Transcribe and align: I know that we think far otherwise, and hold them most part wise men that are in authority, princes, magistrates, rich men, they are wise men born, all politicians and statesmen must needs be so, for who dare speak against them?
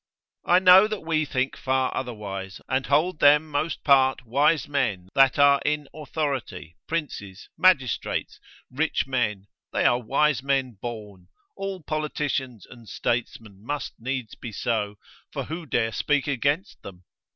I 0.47 0.57
know 0.57 0.87
that 0.87 1.01
we 1.01 1.25
think 1.25 1.55
far 1.55 1.95
otherwise, 1.95 2.59
and 2.67 2.87
hold 2.87 3.19
them 3.19 3.47
most 3.47 3.83
part 3.83 4.25
wise 4.25 4.67
men 4.67 5.09
that 5.13 5.37
are 5.37 5.61
in 5.63 5.87
authority, 5.93 6.75
princes, 6.87 7.49
magistrates, 7.55 8.39
rich 8.71 9.05
men, 9.05 9.45
they 9.71 9.85
are 9.85 10.01
wise 10.01 10.41
men 10.41 10.71
born, 10.81 11.27
all 11.55 11.83
politicians 11.83 12.65
and 12.65 12.89
statesmen 12.89 13.63
must 13.63 13.93
needs 13.99 14.33
be 14.33 14.51
so, 14.51 14.95
for 15.31 15.43
who 15.43 15.67
dare 15.67 15.91
speak 15.91 16.25
against 16.27 16.81
them? 16.81 17.03